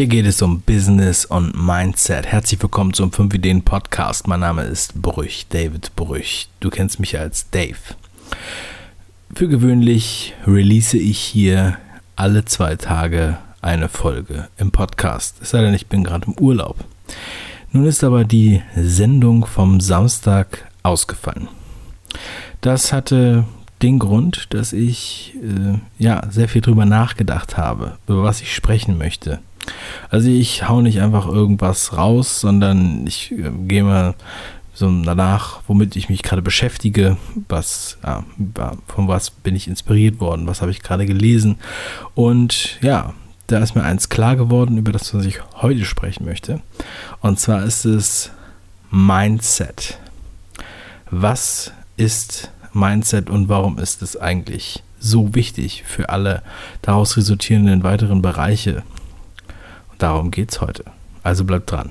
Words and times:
Hier 0.00 0.06
geht 0.06 0.24
es 0.24 0.40
um 0.40 0.62
Business 0.62 1.26
und 1.26 1.54
Mindset. 1.54 2.24
Herzlich 2.24 2.62
willkommen 2.62 2.94
zum 2.94 3.12
5 3.12 3.34
Ideen 3.34 3.60
Podcast. 3.60 4.26
Mein 4.26 4.40
Name 4.40 4.62
ist 4.62 5.02
Brüch, 5.02 5.44
David 5.50 5.94
Brüch. 5.94 6.48
Du 6.58 6.70
kennst 6.70 7.00
mich 7.00 7.18
als 7.18 7.50
Dave. 7.50 7.76
Für 9.34 9.46
gewöhnlich 9.46 10.32
release 10.46 10.96
ich 10.96 11.18
hier 11.18 11.76
alle 12.16 12.46
zwei 12.46 12.76
Tage 12.76 13.36
eine 13.60 13.90
Folge 13.90 14.48
im 14.56 14.70
Podcast. 14.70 15.36
Es 15.42 15.50
sei 15.50 15.60
denn, 15.60 15.74
ich 15.74 15.88
bin 15.88 16.02
gerade 16.02 16.28
im 16.28 16.38
Urlaub. 16.38 16.76
Nun 17.70 17.84
ist 17.84 18.02
aber 18.02 18.24
die 18.24 18.62
Sendung 18.74 19.44
vom 19.44 19.82
Samstag 19.82 20.66
ausgefallen. 20.82 21.48
Das 22.62 22.94
hatte 22.94 23.44
den 23.82 23.98
Grund, 23.98 24.46
dass 24.54 24.72
ich 24.72 25.34
äh, 25.42 25.78
ja 25.98 26.22
sehr 26.30 26.48
viel 26.48 26.62
drüber 26.62 26.86
nachgedacht 26.86 27.58
habe, 27.58 27.98
über 28.06 28.22
was 28.22 28.40
ich 28.40 28.54
sprechen 28.54 28.96
möchte. 28.96 29.40
Also 30.08 30.28
ich 30.28 30.68
hau 30.68 30.80
nicht 30.80 31.00
einfach 31.00 31.26
irgendwas 31.26 31.96
raus, 31.96 32.40
sondern 32.40 33.06
ich 33.06 33.32
äh, 33.32 33.50
gehe 33.66 33.84
mal 33.84 34.14
so 34.74 34.90
danach, 35.02 35.60
womit 35.66 35.94
ich 35.96 36.08
mich 36.08 36.22
gerade 36.22 36.42
beschäftige, 36.42 37.16
was, 37.48 37.98
ja, 38.02 38.24
von 38.86 39.08
was 39.08 39.30
bin 39.30 39.54
ich 39.54 39.68
inspiriert 39.68 40.20
worden, 40.20 40.46
was 40.46 40.62
habe 40.62 40.70
ich 40.70 40.82
gerade 40.82 41.06
gelesen. 41.06 41.56
Und 42.14 42.78
ja, 42.80 43.12
da 43.46 43.58
ist 43.58 43.74
mir 43.74 43.82
eins 43.82 44.08
klar 44.08 44.36
geworden, 44.36 44.78
über 44.78 44.92
das, 44.92 45.12
was 45.12 45.26
ich 45.26 45.40
heute 45.56 45.84
sprechen 45.84 46.24
möchte. 46.24 46.60
Und 47.20 47.38
zwar 47.38 47.64
ist 47.64 47.84
es 47.84 48.30
Mindset. 48.90 49.98
Was 51.10 51.72
ist 51.96 52.50
Mindset 52.72 53.28
und 53.28 53.48
warum 53.48 53.78
ist 53.78 54.02
es 54.02 54.16
eigentlich 54.16 54.82
so 54.98 55.34
wichtig 55.34 55.84
für 55.86 56.08
alle 56.08 56.42
daraus 56.82 57.16
resultierenden 57.16 57.82
weiteren 57.82 58.22
Bereiche? 58.22 58.82
Darum 60.00 60.30
geht 60.30 60.50
es 60.50 60.62
heute. 60.62 60.84
Also 61.22 61.44
bleibt 61.44 61.70
dran. 61.70 61.90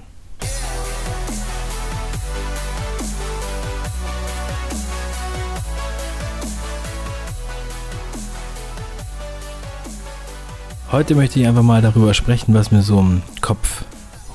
Heute 10.91 11.13
möchte 11.13 11.39
ich 11.39 11.45
einfach 11.45 11.61
mal 11.61 11.83
darüber 11.83 12.15
sprechen, 12.15 12.55
was 12.55 12.71
mir 12.71 12.81
so 12.81 12.99
im 12.99 13.21
Kopf 13.41 13.83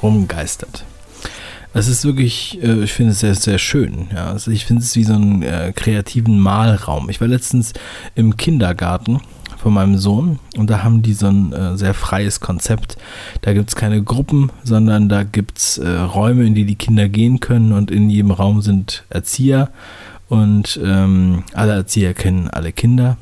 rumgeistert. 0.05 0.85
Es 1.73 1.89
ist 1.89 2.05
wirklich, 2.05 2.63
äh, 2.63 2.85
ich 2.85 2.93
finde 2.93 3.11
es 3.11 3.19
sehr, 3.19 3.35
sehr 3.35 3.59
schön. 3.59 4.07
Ja. 4.15 4.27
Also 4.27 4.53
ich 4.53 4.67
finde 4.67 4.83
es 4.83 4.95
wie 4.95 5.03
so 5.03 5.15
einen 5.15 5.43
äh, 5.43 5.73
kreativen 5.75 6.39
Malraum. 6.39 7.11
Ich 7.11 7.21
war 7.21 7.27
letztens 7.27 7.73
im 8.15 8.37
Kindergarten 8.37 9.21
von 9.65 9.73
meinem 9.73 9.97
Sohn 9.97 10.41
und 10.59 10.69
da 10.69 10.85
haben 10.85 11.01
die 11.01 11.15
so 11.15 11.27
ein 11.27 11.55
äh, 11.55 11.79
sehr 11.79 11.95
freies 11.95 12.41
Konzept. 12.41 12.99
Da 13.41 13.55
gibt 13.55 13.71
es 13.71 13.75
keine 13.75 14.03
Gruppen, 14.03 14.53
sondern 14.63 15.09
da 15.09 15.23
gibt 15.23 15.57
es 15.57 15.79
äh, 15.79 15.89
Räume, 15.89 16.45
in 16.45 16.55
die 16.55 16.67
die 16.67 16.75
Kinder 16.75 17.09
gehen 17.09 17.41
können 17.41 17.73
und 17.73 17.91
in 17.91 18.11
jedem 18.11 18.31
Raum 18.31 18.61
sind 18.61 19.05
Erzieher 19.09 19.71
und 20.29 20.79
ähm, 20.85 21.45
alle 21.55 21.73
Erzieher 21.73 22.13
kennen 22.13 22.51
alle 22.51 22.73
Kinder 22.73 23.17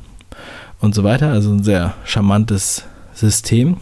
und 0.81 0.93
so 0.93 1.05
weiter. 1.05 1.29
Also 1.31 1.49
ein 1.49 1.63
sehr 1.63 1.93
charmantes 2.03 2.83
System. 3.13 3.77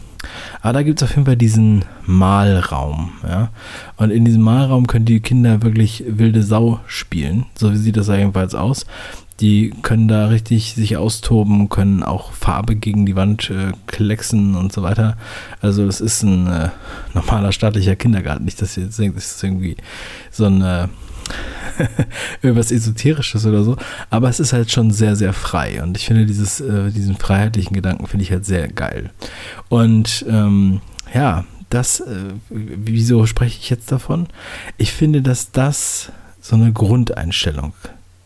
Aber 0.60 0.72
da 0.74 0.82
gibt 0.82 1.00
es 1.00 1.08
auf 1.08 1.14
jeden 1.14 1.26
Fall 1.26 1.36
diesen 1.36 1.84
Malraum. 2.06 3.12
Ja? 3.26 3.50
Und 3.96 4.10
in 4.10 4.24
diesem 4.24 4.42
Malraum 4.42 4.86
können 4.86 5.04
die 5.04 5.20
Kinder 5.20 5.62
wirklich 5.62 6.04
wilde 6.06 6.42
Sau 6.42 6.80
spielen. 6.86 7.46
So 7.54 7.74
sieht 7.74 7.96
das 7.96 8.08
jedenfalls 8.08 8.54
aus. 8.54 8.86
Die 9.40 9.72
können 9.82 10.06
da 10.06 10.26
richtig 10.26 10.74
sich 10.74 10.96
austoben, 10.96 11.68
können 11.68 12.02
auch 12.02 12.32
Farbe 12.32 12.76
gegen 12.76 13.06
die 13.06 13.16
Wand 13.16 13.50
äh, 13.50 13.72
klecksen 13.86 14.54
und 14.54 14.72
so 14.72 14.82
weiter. 14.82 15.16
Also 15.60 15.84
das 15.84 16.00
ist 16.00 16.22
ein 16.22 16.46
äh, 16.46 16.68
normaler 17.12 17.50
staatlicher 17.50 17.96
Kindergarten. 17.96 18.44
Nicht, 18.44 18.62
dass 18.62 18.76
ihr 18.76 18.84
jetzt 18.84 18.98
denkt, 18.98 19.16
das 19.16 19.34
ist 19.34 19.42
irgendwie 19.42 19.76
so 20.30 20.44
ein 20.44 20.62
äh, 20.62 20.86
irgendwas 22.42 22.70
Esoterisches 22.70 23.46
oder 23.46 23.64
so. 23.64 23.76
Aber 24.10 24.28
es 24.28 24.40
ist 24.40 24.52
halt 24.52 24.70
schon 24.70 24.90
sehr, 24.90 25.16
sehr 25.16 25.32
frei. 25.32 25.82
Und 25.82 25.96
ich 25.96 26.06
finde 26.06 26.26
dieses, 26.26 26.60
äh, 26.60 26.90
diesen 26.90 27.16
freiheitlichen 27.16 27.74
Gedanken 27.74 28.06
finde 28.06 28.24
ich 28.24 28.32
halt 28.32 28.44
sehr 28.44 28.68
geil. 28.68 29.10
Und 29.68 30.24
ähm, 30.28 30.80
ja, 31.14 31.44
das, 31.70 32.00
äh, 32.00 32.34
wieso 32.50 33.26
spreche 33.26 33.58
ich 33.60 33.70
jetzt 33.70 33.90
davon? 33.90 34.28
Ich 34.76 34.92
finde, 34.92 35.22
dass 35.22 35.52
das 35.52 36.12
so 36.40 36.56
eine 36.56 36.72
Grundeinstellung 36.72 37.72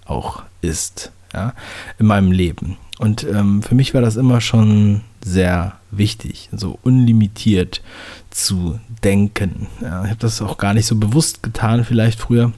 auch 0.05 0.43
ist, 0.63 1.13
ja, 1.33 1.53
in 1.99 2.07
meinem 2.07 2.33
Leben. 2.33 2.77
Und 2.99 3.25
ähm, 3.25 3.63
für 3.63 3.75
mich 3.75 3.95
war 3.95 4.01
das 4.01 4.17
immer 4.17 4.41
schon 4.41 5.03
sehr 5.23 5.75
wichtig, 5.91 6.49
so 6.53 6.79
unlimitiert 6.83 7.83
zu 8.31 8.81
denken. 9.05 9.67
Ja, 9.83 10.05
ich 10.05 10.11
habe 10.11 10.21
das 10.21 10.41
auch 10.41 10.57
gar 10.57 10.75
nicht 10.75 10.87
so 10.87 10.97
bewusst 10.97 11.43
getan, 11.43 11.85
vielleicht 11.85 12.21
früher. 12.21 12.53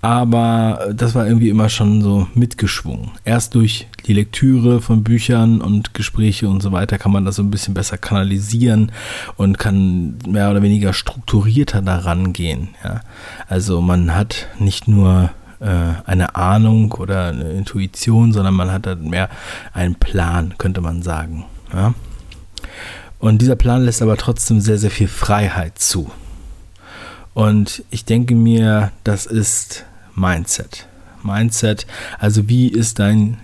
Aber 0.00 0.90
das 0.94 1.16
war 1.16 1.26
irgendwie 1.26 1.48
immer 1.48 1.68
schon 1.68 2.02
so 2.02 2.28
mitgeschwungen. 2.34 3.10
Erst 3.24 3.56
durch 3.56 3.88
die 4.06 4.12
Lektüre 4.12 4.80
von 4.80 5.02
Büchern 5.02 5.60
und 5.60 5.92
Gespräche 5.92 6.48
und 6.48 6.62
so 6.62 6.70
weiter 6.70 6.98
kann 6.98 7.10
man 7.10 7.24
das 7.24 7.36
so 7.36 7.42
ein 7.42 7.50
bisschen 7.50 7.74
besser 7.74 7.98
kanalisieren 7.98 8.92
und 9.36 9.58
kann 9.58 10.18
mehr 10.26 10.50
oder 10.50 10.62
weniger 10.62 10.92
strukturierter 10.92 11.82
daran 11.82 12.32
gehen. 12.32 12.68
Ja. 12.84 13.00
Also 13.48 13.80
man 13.80 14.14
hat 14.14 14.46
nicht 14.60 14.86
nur 14.86 15.30
äh, 15.58 15.66
eine 16.06 16.36
Ahnung 16.36 16.92
oder 16.92 17.28
eine 17.28 17.50
Intuition, 17.50 18.32
sondern 18.32 18.54
man 18.54 18.70
hat 18.70 18.86
halt 18.86 19.02
mehr 19.02 19.28
einen 19.72 19.96
Plan, 19.96 20.54
könnte 20.58 20.80
man 20.80 21.02
sagen. 21.02 21.44
Ja. 21.72 21.94
Und 23.18 23.42
dieser 23.42 23.56
Plan 23.56 23.84
lässt 23.84 24.00
aber 24.00 24.16
trotzdem 24.16 24.60
sehr, 24.60 24.78
sehr 24.78 24.92
viel 24.92 25.08
Freiheit 25.08 25.78
zu. 25.80 26.08
Und 27.34 27.84
ich 27.90 28.04
denke 28.04 28.34
mir, 28.34 28.92
das 29.04 29.26
ist 29.26 29.84
Mindset. 30.14 30.86
Mindset, 31.22 31.86
also 32.18 32.48
wie 32.48 32.68
ist 32.68 32.98
dein 32.98 33.38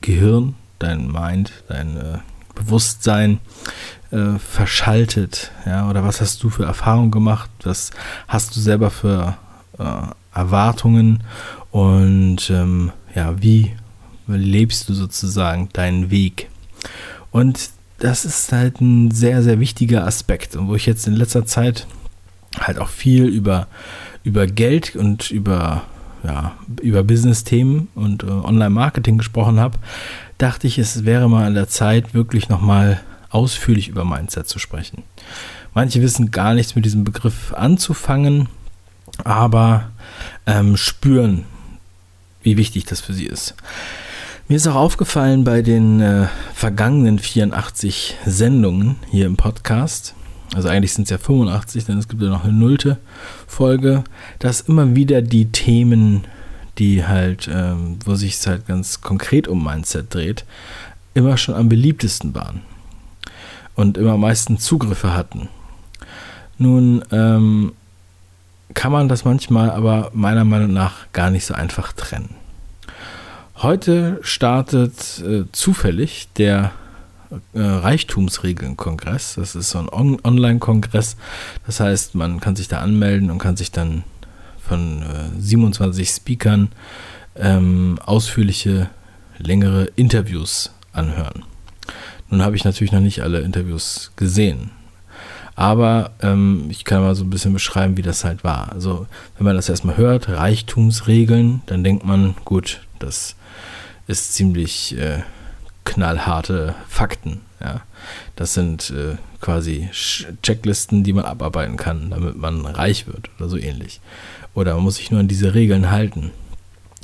Gehirn, 0.00 0.54
dein 0.78 1.10
Mind, 1.10 1.52
dein 1.68 1.96
äh, 1.96 2.18
Bewusstsein 2.54 3.40
äh, 4.10 4.38
verschaltet, 4.38 5.50
ja, 5.66 5.88
oder 5.88 6.04
was 6.04 6.20
hast 6.20 6.42
du 6.42 6.50
für 6.50 6.64
Erfahrungen 6.64 7.10
gemacht, 7.10 7.50
was 7.64 7.90
hast 8.28 8.56
du 8.56 8.60
selber 8.60 8.90
für 8.90 9.36
äh, 9.78 9.84
Erwartungen 10.34 11.22
und 11.70 12.50
ähm, 12.50 12.92
ja, 13.14 13.40
wie 13.42 13.72
lebst 14.26 14.88
du 14.88 14.94
sozusagen 14.94 15.68
deinen 15.72 16.10
Weg? 16.10 16.48
Und 17.30 17.70
das 17.98 18.24
ist 18.24 18.52
halt 18.52 18.80
ein 18.80 19.10
sehr, 19.10 19.42
sehr 19.42 19.60
wichtiger 19.60 20.06
Aspekt 20.06 20.56
wo 20.58 20.74
ich 20.74 20.86
jetzt 20.86 21.06
in 21.06 21.14
letzter 21.14 21.44
Zeit 21.46 21.86
halt 22.58 22.78
auch 22.78 22.88
viel 22.88 23.26
über, 23.26 23.68
über 24.24 24.46
Geld 24.46 24.96
und 24.96 25.30
über, 25.30 25.82
ja, 26.24 26.52
über 26.82 27.02
Business-Themen 27.02 27.88
und 27.94 28.22
äh, 28.22 28.26
Online-Marketing 28.26 29.18
gesprochen 29.18 29.60
habe, 29.60 29.78
dachte 30.38 30.66
ich, 30.66 30.78
es 30.78 31.04
wäre 31.04 31.28
mal 31.28 31.46
an 31.46 31.54
der 31.54 31.68
Zeit, 31.68 32.14
wirklich 32.14 32.48
nochmal 32.48 33.00
ausführlich 33.30 33.88
über 33.88 34.04
Mindset 34.04 34.48
zu 34.48 34.58
sprechen. 34.58 35.02
Manche 35.74 36.02
wissen 36.02 36.30
gar 36.30 36.54
nichts 36.54 36.74
mit 36.74 36.84
diesem 36.84 37.04
Begriff 37.04 37.54
anzufangen, 37.54 38.48
aber 39.22 39.90
ähm, 40.46 40.76
spüren, 40.76 41.44
wie 42.42 42.56
wichtig 42.56 42.86
das 42.86 43.00
für 43.00 43.12
sie 43.12 43.26
ist. 43.26 43.54
Mir 44.48 44.56
ist 44.56 44.66
auch 44.66 44.74
aufgefallen 44.74 45.44
bei 45.44 45.62
den 45.62 46.00
äh, 46.00 46.26
vergangenen 46.54 47.20
84 47.20 48.16
Sendungen 48.26 48.96
hier 49.08 49.26
im 49.26 49.36
Podcast, 49.36 50.14
also 50.54 50.68
eigentlich 50.68 50.92
sind 50.92 51.04
es 51.04 51.10
ja 51.10 51.18
85, 51.18 51.84
denn 51.84 51.98
es 51.98 52.08
gibt 52.08 52.22
ja 52.22 52.28
noch 52.28 52.44
eine 52.44 52.52
nullte 52.52 52.98
Folge, 53.46 54.04
dass 54.38 54.62
immer 54.62 54.96
wieder 54.96 55.22
die 55.22 55.52
Themen, 55.52 56.24
die 56.78 57.06
halt, 57.06 57.48
ähm, 57.52 57.98
wo 58.04 58.14
sich 58.14 58.34
es 58.34 58.46
halt 58.46 58.66
ganz 58.66 59.00
konkret 59.00 59.46
um 59.46 59.64
Mindset 59.64 60.12
dreht, 60.12 60.44
immer 61.14 61.36
schon 61.36 61.54
am 61.54 61.68
beliebtesten 61.68 62.34
waren 62.34 62.62
und 63.74 63.96
immer 63.96 64.12
am 64.12 64.20
meisten 64.20 64.58
Zugriffe 64.58 65.14
hatten. 65.14 65.48
Nun 66.58 67.04
ähm, 67.12 67.72
kann 68.74 68.92
man 68.92 69.08
das 69.08 69.24
manchmal 69.24 69.70
aber 69.70 70.10
meiner 70.12 70.44
Meinung 70.44 70.72
nach 70.72 71.10
gar 71.12 71.30
nicht 71.30 71.46
so 71.46 71.54
einfach 71.54 71.92
trennen. 71.92 72.34
Heute 73.56 74.18
startet 74.22 75.22
äh, 75.26 75.44
zufällig 75.52 76.28
der 76.36 76.72
äh, 77.52 77.60
Reichtumsregeln-Kongress. 77.60 79.34
Das 79.36 79.54
ist 79.54 79.70
so 79.70 79.78
ein 79.78 79.88
On 79.90 80.18
Online-Kongress. 80.22 81.16
Das 81.66 81.80
heißt, 81.80 82.14
man 82.14 82.40
kann 82.40 82.56
sich 82.56 82.68
da 82.68 82.78
anmelden 82.78 83.30
und 83.30 83.38
kann 83.38 83.56
sich 83.56 83.70
dann 83.70 84.04
von 84.58 85.02
äh, 85.02 85.40
27 85.40 86.08
Speakern 86.08 86.70
ähm, 87.36 87.98
ausführliche, 88.04 88.90
längere 89.38 89.86
Interviews 89.96 90.72
anhören. 90.92 91.44
Nun 92.28 92.42
habe 92.42 92.56
ich 92.56 92.64
natürlich 92.64 92.92
noch 92.92 93.00
nicht 93.00 93.22
alle 93.22 93.40
Interviews 93.40 94.12
gesehen. 94.16 94.70
Aber 95.56 96.12
ähm, 96.22 96.66
ich 96.70 96.84
kann 96.84 97.02
mal 97.02 97.14
so 97.14 97.24
ein 97.24 97.30
bisschen 97.30 97.52
beschreiben, 97.52 97.96
wie 97.96 98.02
das 98.02 98.24
halt 98.24 98.44
war. 98.44 98.72
Also, 98.72 99.06
wenn 99.36 99.44
man 99.44 99.56
das 99.56 99.68
erstmal 99.68 99.96
hört, 99.96 100.28
Reichtumsregeln, 100.28 101.62
dann 101.66 101.84
denkt 101.84 102.04
man, 102.04 102.34
gut, 102.44 102.80
das 102.98 103.36
ist 104.06 104.32
ziemlich 104.34 104.96
äh, 104.96 105.22
knallharte 105.90 106.76
Fakten. 106.88 107.40
Ja. 107.60 107.82
Das 108.36 108.54
sind 108.54 108.90
äh, 108.90 109.16
quasi 109.40 109.88
Checklisten, 110.42 111.02
die 111.02 111.12
man 111.12 111.24
abarbeiten 111.24 111.76
kann, 111.76 112.10
damit 112.10 112.36
man 112.36 112.64
reich 112.64 113.08
wird 113.08 113.28
oder 113.38 113.48
so 113.48 113.56
ähnlich. 113.56 114.00
Oder 114.54 114.74
man 114.74 114.84
muss 114.84 114.96
sich 114.96 115.10
nur 115.10 115.20
an 115.20 115.28
diese 115.28 115.52
Regeln 115.54 115.90
halten. 115.90 116.30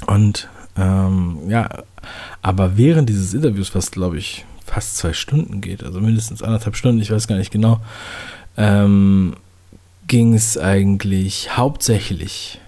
Und 0.06 0.48
ähm, 0.76 1.38
ja, 1.48 1.68
aber 2.42 2.76
während 2.76 3.08
dieses 3.08 3.34
Interviews, 3.34 3.74
was 3.74 3.90
glaube 3.90 4.18
ich 4.18 4.44
fast 4.64 4.96
zwei 4.96 5.12
Stunden 5.12 5.60
geht, 5.60 5.82
also 5.82 6.00
mindestens 6.00 6.42
anderthalb 6.42 6.76
Stunden, 6.76 7.02
ich 7.02 7.10
weiß 7.10 7.26
gar 7.26 7.36
nicht 7.36 7.52
genau, 7.52 7.80
ähm, 8.56 9.34
ging 10.06 10.34
es 10.34 10.56
eigentlich 10.56 11.56
hauptsächlich 11.56 12.60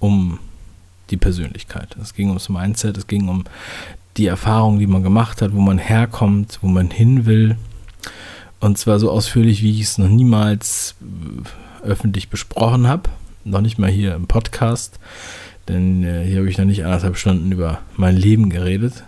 um 0.00 0.38
die 1.10 1.16
Persönlichkeit. 1.16 1.96
Es 2.00 2.14
ging 2.14 2.28
ums 2.28 2.48
Mindset, 2.48 2.96
es 2.98 3.06
ging 3.06 3.28
um 3.28 3.44
die 4.16 4.26
Erfahrung, 4.26 4.78
die 4.78 4.86
man 4.86 5.02
gemacht 5.02 5.42
hat, 5.42 5.54
wo 5.54 5.60
man 5.60 5.78
herkommt, 5.78 6.58
wo 6.62 6.68
man 6.68 6.90
hin 6.90 7.26
will. 7.26 7.56
Und 8.60 8.78
zwar 8.78 8.98
so 8.98 9.10
ausführlich, 9.10 9.62
wie 9.62 9.72
ich 9.72 9.82
es 9.82 9.98
noch 9.98 10.08
niemals 10.08 10.94
äh, 11.00 11.86
öffentlich 11.86 12.28
besprochen 12.28 12.86
habe. 12.86 13.10
Noch 13.44 13.60
nicht 13.60 13.78
mal 13.78 13.90
hier 13.90 14.14
im 14.14 14.26
Podcast. 14.26 14.98
Denn 15.68 16.04
äh, 16.04 16.24
hier 16.24 16.38
habe 16.38 16.50
ich 16.50 16.58
noch 16.58 16.64
nicht 16.64 16.84
anderthalb 16.84 17.16
Stunden 17.16 17.52
über 17.52 17.80
mein 17.96 18.16
Leben 18.16 18.50
geredet. 18.50 19.04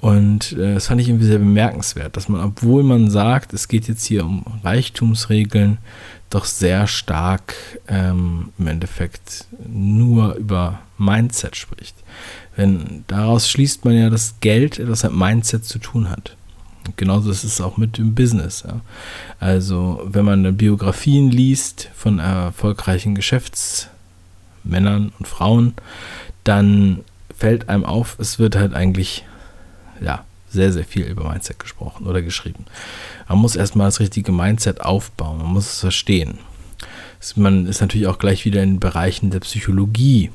Und 0.00 0.52
äh, 0.52 0.74
das 0.74 0.88
fand 0.88 1.00
ich 1.00 1.08
irgendwie 1.08 1.26
sehr 1.26 1.38
bemerkenswert, 1.38 2.16
dass 2.16 2.28
man, 2.28 2.42
obwohl 2.42 2.82
man 2.82 3.08
sagt, 3.08 3.52
es 3.52 3.68
geht 3.68 3.86
jetzt 3.86 4.04
hier 4.04 4.24
um 4.24 4.44
Reichtumsregeln, 4.64 5.78
doch 6.28 6.44
sehr 6.44 6.86
stark 6.88 7.54
ähm, 7.86 8.48
im 8.58 8.66
Endeffekt 8.66 9.46
nur 9.64 10.34
über 10.34 10.80
Mindset 10.98 11.56
spricht. 11.56 11.94
Wenn 12.56 13.04
daraus 13.06 13.48
schließt 13.48 13.84
man 13.84 13.94
ja, 13.94 14.10
dass 14.10 14.40
Geld 14.40 14.78
etwas 14.78 15.04
mit 15.04 15.14
Mindset 15.14 15.64
zu 15.64 15.78
tun 15.78 16.10
hat. 16.10 16.36
Genauso 16.96 17.30
ist 17.30 17.44
es 17.44 17.60
auch 17.60 17.76
mit 17.76 17.98
dem 17.98 18.14
Business. 18.14 18.64
Ja. 18.66 18.80
Also 19.38 20.02
wenn 20.04 20.24
man 20.24 20.56
Biografien 20.56 21.30
liest 21.30 21.88
von 21.94 22.18
erfolgreichen 22.18 23.14
Geschäftsmännern 23.14 25.12
und 25.18 25.28
Frauen, 25.28 25.74
dann 26.44 27.00
fällt 27.36 27.68
einem 27.68 27.84
auf, 27.84 28.16
es 28.18 28.38
wird 28.38 28.56
halt 28.56 28.74
eigentlich 28.74 29.24
ja, 30.00 30.24
sehr, 30.48 30.72
sehr 30.72 30.84
viel 30.84 31.04
über 31.04 31.28
Mindset 31.28 31.58
gesprochen 31.58 32.06
oder 32.06 32.20
geschrieben. 32.20 32.66
Man 33.28 33.38
muss 33.38 33.56
erstmal 33.56 33.86
das 33.86 34.00
richtige 34.00 34.32
Mindset 34.32 34.80
aufbauen, 34.80 35.38
man 35.38 35.52
muss 35.52 35.72
es 35.72 35.80
verstehen. 35.80 36.38
Man 37.36 37.66
ist 37.66 37.80
natürlich 37.80 38.08
auch 38.08 38.18
gleich 38.18 38.44
wieder 38.44 38.62
in 38.62 38.80
Bereichen 38.80 39.30
der 39.30 39.40
Psychologie. 39.40 40.30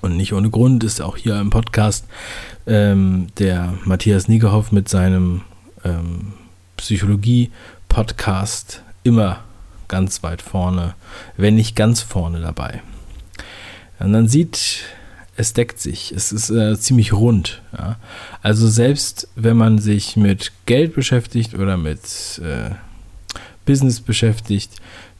Und 0.00 0.16
nicht 0.16 0.32
ohne 0.32 0.50
Grund 0.50 0.84
ist 0.84 1.00
auch 1.00 1.16
hier 1.16 1.40
im 1.40 1.50
Podcast 1.50 2.06
ähm, 2.66 3.28
der 3.38 3.74
Matthias 3.84 4.28
Niegehoff 4.28 4.72
mit 4.72 4.88
seinem 4.88 5.42
ähm, 5.84 6.32
Psychologie-Podcast 6.76 8.82
immer 9.02 9.40
ganz 9.88 10.22
weit 10.22 10.42
vorne, 10.42 10.94
wenn 11.36 11.54
nicht 11.54 11.74
ganz 11.74 12.00
vorne 12.00 12.40
dabei. 12.40 12.82
Und 13.98 14.12
dann 14.12 14.28
sieht 14.28 14.84
es 15.38 15.52
deckt 15.52 15.78
sich. 15.78 16.10
Es 16.10 16.32
ist 16.32 16.50
äh, 16.50 16.78
ziemlich 16.78 17.12
rund. 17.12 17.62
Ja. 17.72 17.96
Also 18.42 18.68
selbst 18.68 19.28
wenn 19.36 19.56
man 19.56 19.78
sich 19.78 20.16
mit 20.16 20.50
Geld 20.66 20.94
beschäftigt 20.94 21.54
oder 21.54 21.76
mit 21.76 22.40
äh, 22.44 22.70
Business 23.64 24.00
beschäftigt, 24.00 24.72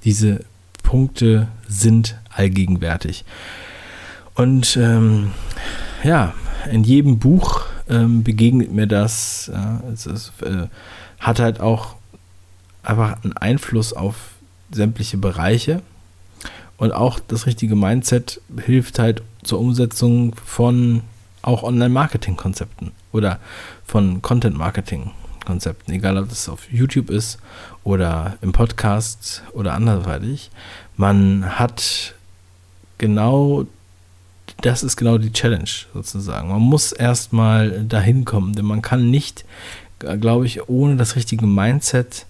diese 0.03 0.41
Punkte 0.83 1.47
sind 1.69 2.19
allgegenwärtig. 2.35 3.25
Und 4.39 4.77
ähm, 4.77 5.33
ja, 6.05 6.33
in 6.71 6.85
jedem 6.85 7.19
Buch 7.19 7.65
ähm, 7.89 8.23
begegnet 8.23 8.71
mir 8.71 8.87
das. 8.87 9.51
Ja, 9.53 9.83
es 9.93 10.07
ist, 10.07 10.33
äh, 10.43 10.69
hat 11.19 11.41
halt 11.41 11.61
auch 11.61 11.97
einfach 12.85 13.25
einen 13.25 13.37
Einfluss 13.37 13.93
auf 13.93 14.15
sämtliche 14.71 15.17
Bereiche. 15.19 15.83
Und 16.77 16.93
auch 16.93 17.19
das 17.19 17.47
richtige 17.47 17.75
Mindset 17.75 18.41
hilft 18.65 19.01
halt 19.01 19.23
zur 19.43 19.59
Umsetzung 19.59 20.37
von 20.37 21.03
auch 21.43 21.65
Online-Marketing-Konzepten 21.65 22.93
oder 23.11 23.41
von 23.85 24.23
Content-Marketing-Konzepten, 24.23 25.93
egal 25.93 26.17
ob 26.17 26.29
das 26.29 26.49
auf 26.49 26.71
YouTube 26.71 27.11
ist 27.11 27.41
oder 27.83 28.39
im 28.41 28.53
Podcast 28.53 29.43
oder 29.53 29.75
anderweitig. 29.75 30.53
Man 30.97 31.59
hat 31.59 32.15
genau, 32.99 33.67
das 34.61 34.83
ist 34.83 34.97
genau 34.97 35.19
die 35.19 35.33
Challenge 35.33 35.71
sozusagen. 35.95 36.49
Man 36.49 36.61
muss 36.61 36.93
erstmal 36.93 37.85
dahin 37.85 38.25
kommen, 38.25 38.55
denn 38.55 38.65
man 38.65 38.83
kann 38.83 39.11
nicht, 39.11 39.45
glaube 39.99 40.47
ich, 40.47 40.69
ohne 40.69 40.97
das 40.97 41.17
richtige 41.17 41.47
Mindset 41.47 42.27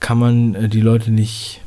kann 0.00 0.18
man 0.18 0.54
äh, 0.54 0.68
die 0.68 0.80
Leute 0.80 1.10
nicht 1.10 1.60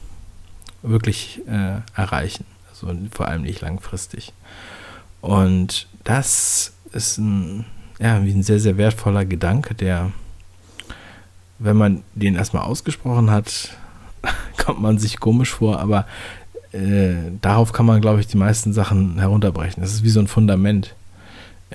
wirklich 0.82 1.42
äh, 1.48 1.82
erreichen. 1.96 2.46
Also 2.70 2.96
vor 3.12 3.28
allem 3.28 3.42
nicht 3.42 3.62
langfristig. 3.62 4.34
Und 5.22 5.88
das 6.04 6.74
ist 6.94 7.18
ein, 7.18 7.66
ja, 8.00 8.16
ein 8.16 8.44
sehr, 8.44 8.60
sehr 8.60 8.78
wertvoller 8.78 9.26
Gedanke, 9.26 9.74
der, 9.74 10.12
wenn 11.60 11.76
man 11.76 12.04
den 12.14 12.36
erstmal 12.36 12.64
ausgesprochen 12.64 13.32
hat, 13.32 13.76
kommt 14.58 14.82
man 14.82 15.00
sich 15.00 15.20
komisch 15.20 15.54
vor, 15.54 15.80
aber 15.80 16.06
äh, 16.78 17.32
darauf 17.42 17.74
kann 17.74 17.86
man, 17.86 18.02
glaube 18.02 18.20
ich, 18.20 18.28
die 18.28 18.38
meisten 18.38 18.74
Sachen 18.74 19.20
herunterbrechen. 19.20 19.82
Das 19.82 19.94
ist 19.94 20.04
wie 20.04 20.10
so 20.10 20.20
ein 20.20 20.28
Fundament. 20.28 20.96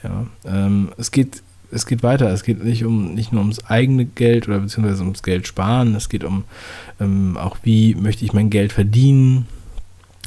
Ja, 0.03 0.27
ähm, 0.45 0.93
es 0.97 1.11
geht 1.11 1.43
es 1.73 1.87
geht 1.87 2.03
weiter. 2.03 2.31
Es 2.31 2.45
geht 2.45 2.63
nicht 2.63 2.85
um 2.85 3.15
nicht 3.15 3.33
nur 3.33 3.41
ums 3.41 3.65
eigene 3.65 4.05
Geld 4.05 4.47
oder 4.47 4.61
beziehungsweise 4.61 5.03
ums 5.03 5.23
Geld 5.23 5.47
sparen. 5.47 5.95
Es 5.95 6.09
geht 6.09 6.23
um 6.23 6.45
ähm, 7.01 7.37
auch, 7.37 7.57
wie 7.63 7.95
möchte 7.95 8.25
ich 8.25 8.33
mein 8.33 8.51
Geld 8.51 8.73
verdienen. 8.73 9.47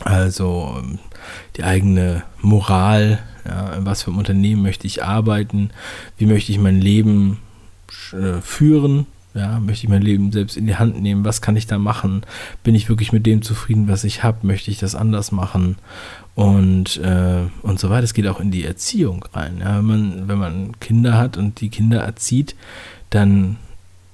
Also 0.01 0.75
ähm, 0.79 0.99
die 1.55 1.63
eigene 1.63 2.23
Moral. 2.41 3.19
Ja, 3.47 3.73
in 3.73 3.85
was 3.85 4.01
für 4.01 4.09
einem 4.09 4.17
Unternehmen 4.17 4.63
möchte 4.63 4.87
ich 4.87 5.03
arbeiten? 5.03 5.69
Wie 6.17 6.25
möchte 6.25 6.51
ich 6.51 6.57
mein 6.57 6.81
Leben 6.81 7.37
äh, 8.11 8.41
führen? 8.41 9.05
Ja, 9.35 9.59
möchte 9.59 9.85
ich 9.85 9.89
mein 9.89 10.01
Leben 10.01 10.31
selbst 10.31 10.57
in 10.57 10.65
die 10.65 10.77
Hand 10.77 10.99
nehmen? 11.01 11.25
Was 11.25 11.41
kann 11.41 11.55
ich 11.55 11.67
da 11.67 11.77
machen? 11.77 12.23
Bin 12.63 12.73
ich 12.73 12.89
wirklich 12.89 13.11
mit 13.11 13.25
dem 13.25 13.41
zufrieden, 13.41 13.87
was 13.87 14.03
ich 14.03 14.23
habe? 14.23 14.47
Möchte 14.47 14.71
ich 14.71 14.79
das 14.79 14.95
anders 14.95 15.31
machen? 15.31 15.75
und, 16.35 16.97
äh, 16.97 17.43
und 17.61 17.79
so 17.79 17.89
weiter. 17.89 18.03
Es 18.03 18.13
geht 18.13 18.27
auch 18.27 18.39
in 18.39 18.51
die 18.51 18.65
Erziehung 18.65 19.25
rein. 19.33 19.59
Ja, 19.59 19.77
wenn, 19.77 19.85
man, 19.85 20.27
wenn 20.27 20.37
man 20.37 20.79
Kinder 20.79 21.17
hat 21.17 21.37
und 21.37 21.61
die 21.61 21.69
Kinder 21.69 22.01
erzieht, 22.01 22.55
dann 23.09 23.55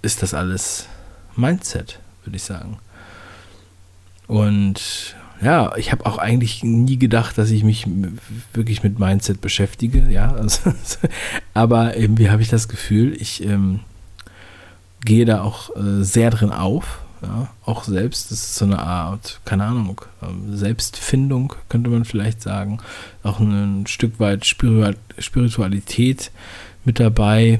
ist 0.03 0.21
das 0.21 0.33
alles 0.33 0.87
Mindset, 1.35 1.99
würde 2.23 2.37
ich 2.37 2.43
sagen. 2.43 2.77
Und 4.27 5.15
ja, 5.41 5.75
ich 5.75 5.91
habe 5.91 6.05
auch 6.05 6.19
eigentlich 6.19 6.63
nie 6.63 6.97
gedacht, 6.97 7.37
dass 7.39 7.49
ich 7.49 7.63
mich 7.63 7.87
wirklich 8.53 8.83
mit 8.83 8.99
Mindset 8.99 9.41
beschäftige. 9.41 10.07
Ja, 10.09 10.31
also, 10.33 10.73
aber 11.55 11.97
irgendwie 11.97 12.29
habe 12.29 12.43
ich 12.43 12.49
das 12.49 12.67
Gefühl, 12.67 13.15
ich 13.19 13.43
ähm, 13.43 13.79
gehe 15.03 15.25
da 15.25 15.41
auch 15.41 15.75
äh, 15.75 16.03
sehr 16.03 16.29
drin 16.29 16.51
auf 16.51 17.01
ja, 17.21 17.49
auch 17.65 17.83
selbst, 17.83 18.31
das 18.31 18.39
ist 18.39 18.55
so 18.55 18.65
eine 18.65 18.79
Art, 18.79 19.41
keine 19.45 19.65
Ahnung, 19.65 20.01
ähm, 20.23 20.55
Selbstfindung, 20.55 21.53
könnte 21.69 21.89
man 21.89 22.03
vielleicht 22.03 22.41
sagen. 22.41 22.79
Auch 23.21 23.39
ein 23.39 23.85
Stück 23.85 24.19
weit 24.19 24.45
Spiritualität 24.45 26.31
mit 26.83 26.99
dabei 26.99 27.59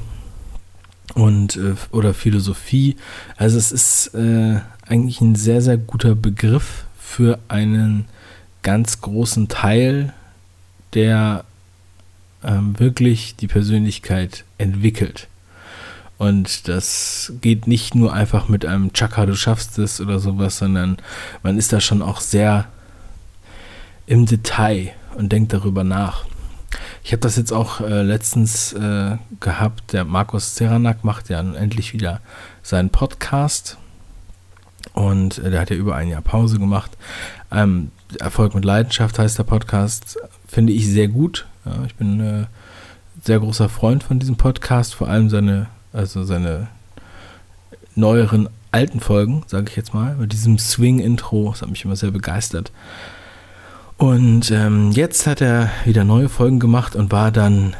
und 1.13 1.57
äh, 1.57 1.75
oder 1.91 2.13
Philosophie. 2.15 2.95
Also 3.37 3.57
es 3.57 3.71
ist 3.71 4.15
äh, 4.15 4.61
eigentlich 4.87 5.21
ein 5.21 5.35
sehr, 5.35 5.61
sehr 5.61 5.77
guter 5.77 6.15
Begriff 6.15 6.85
für 6.97 7.37
einen 7.47 8.05
ganz 8.63 9.01
großen 9.01 9.47
Teil, 9.47 10.13
der 10.95 11.45
ähm, 12.43 12.79
wirklich 12.79 13.35
die 13.35 13.47
Persönlichkeit 13.47 14.43
entwickelt. 14.57 15.27
Und 16.21 16.67
das 16.67 17.33
geht 17.41 17.65
nicht 17.65 17.95
nur 17.95 18.13
einfach 18.13 18.47
mit 18.47 18.63
einem 18.63 18.93
Chaka, 18.93 19.25
du 19.25 19.35
schaffst 19.35 19.79
es 19.79 19.99
oder 19.99 20.19
sowas, 20.19 20.59
sondern 20.59 20.97
man 21.41 21.57
ist 21.57 21.73
da 21.73 21.81
schon 21.81 22.03
auch 22.03 22.21
sehr 22.21 22.67
im 24.05 24.27
Detail 24.27 24.91
und 25.15 25.31
denkt 25.31 25.51
darüber 25.51 25.83
nach. 25.83 26.25
Ich 27.03 27.11
habe 27.11 27.21
das 27.21 27.37
jetzt 27.37 27.51
auch 27.51 27.81
äh, 27.81 28.03
letztens 28.03 28.71
äh, 28.73 29.17
gehabt. 29.39 29.93
Der 29.93 30.05
Markus 30.05 30.53
Zeranak 30.53 31.03
macht 31.03 31.29
ja 31.29 31.39
endlich 31.39 31.91
wieder 31.91 32.21
seinen 32.61 32.91
Podcast. 32.91 33.79
Und 34.93 35.39
äh, 35.39 35.49
der 35.49 35.59
hat 35.59 35.71
ja 35.71 35.75
über 35.75 35.95
ein 35.95 36.07
Jahr 36.07 36.21
Pause 36.21 36.59
gemacht. 36.59 36.91
Ähm, 37.51 37.89
Erfolg 38.19 38.53
mit 38.53 38.63
Leidenschaft 38.63 39.17
heißt 39.17 39.39
der 39.39 39.43
Podcast. 39.43 40.19
Finde 40.47 40.71
ich 40.71 40.87
sehr 40.87 41.07
gut. 41.07 41.47
Ja, 41.65 41.83
ich 41.87 41.95
bin 41.95 42.19
äh, 42.19 42.45
sehr 43.23 43.39
großer 43.39 43.69
Freund 43.69 44.03
von 44.03 44.19
diesem 44.19 44.35
Podcast. 44.35 44.93
Vor 44.93 45.07
allem 45.07 45.31
seine 45.31 45.65
also 45.93 46.23
seine 46.23 46.67
neueren 47.95 48.49
alten 48.71 48.99
Folgen, 48.99 49.43
sage 49.47 49.67
ich 49.69 49.75
jetzt 49.75 49.93
mal, 49.93 50.15
mit 50.15 50.31
diesem 50.31 50.57
Swing-Intro, 50.57 51.49
das 51.51 51.61
hat 51.61 51.69
mich 51.69 51.83
immer 51.83 51.95
sehr 51.95 52.11
begeistert. 52.11 52.71
Und 53.97 54.49
ähm, 54.49 54.91
jetzt 54.91 55.27
hat 55.27 55.41
er 55.41 55.69
wieder 55.85 56.03
neue 56.03 56.29
Folgen 56.29 56.59
gemacht 56.59 56.95
und 56.95 57.11
war 57.11 57.31
dann 57.31 57.75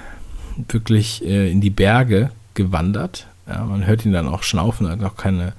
wirklich 0.70 1.26
äh, 1.26 1.50
in 1.50 1.62
die 1.62 1.70
Berge 1.70 2.32
gewandert. 2.54 3.28
Ja, 3.48 3.64
man 3.66 3.88
hört 3.88 4.06
ihn 4.06 4.14
dann 4.14 4.28
auch 4.28 4.44
schnaufen, 4.44 4.88
hat 4.88 5.04
auch 5.04 5.16
keine, 5.16 5.54